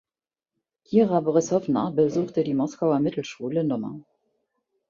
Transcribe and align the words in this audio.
Kira 0.83 1.19
Borissowna 1.21 1.91
besuchte 1.91 2.43
die 2.43 2.55
Moskauer 2.55 2.99
Mittelschule 2.99 3.59
Nr. 3.59 3.99